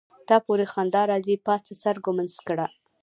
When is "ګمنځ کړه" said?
2.05-2.65